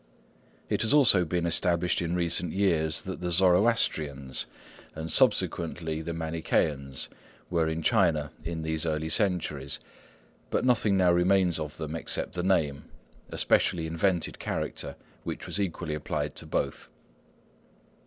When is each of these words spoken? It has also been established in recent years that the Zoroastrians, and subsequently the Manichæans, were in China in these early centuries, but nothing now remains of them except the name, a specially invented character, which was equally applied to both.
It 0.67 0.81
has 0.81 0.95
also 0.95 1.25
been 1.25 1.45
established 1.45 2.01
in 2.01 2.15
recent 2.15 2.53
years 2.53 3.03
that 3.03 3.21
the 3.21 3.29
Zoroastrians, 3.29 4.47
and 4.95 5.11
subsequently 5.11 6.01
the 6.01 6.11
Manichæans, 6.11 7.07
were 7.51 7.67
in 7.67 7.83
China 7.83 8.31
in 8.43 8.63
these 8.63 8.87
early 8.87 9.09
centuries, 9.09 9.79
but 10.49 10.65
nothing 10.65 10.97
now 10.97 11.11
remains 11.11 11.59
of 11.59 11.77
them 11.77 11.95
except 11.95 12.33
the 12.33 12.41
name, 12.41 12.85
a 13.29 13.37
specially 13.37 13.85
invented 13.85 14.39
character, 14.39 14.95
which 15.23 15.45
was 15.45 15.61
equally 15.61 15.93
applied 15.93 16.33
to 16.37 16.47
both. 16.47 16.89